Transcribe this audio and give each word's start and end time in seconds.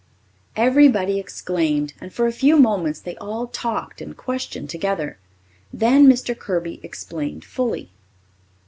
Everybody 0.55 1.19
exclaimed 1.19 1.93
and 2.01 2.11
for 2.11 2.25
a 2.25 2.31
few 2.31 2.57
moments 2.57 2.99
they 2.99 3.15
all 3.17 3.45
talked 3.45 4.01
and 4.01 4.17
questioned 4.17 4.67
together. 4.67 5.19
Then 5.71 6.07
Mr. 6.07 6.35
Kirby 6.35 6.79
explained 6.81 7.45
fully. 7.45 7.91